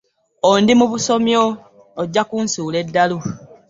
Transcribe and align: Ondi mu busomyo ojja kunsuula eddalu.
Ondi 0.51 0.73
mu 0.79 0.85
busomyo 0.91 1.41
ojja 2.01 2.23
kunsuula 2.29 2.77
eddalu. 2.83 3.17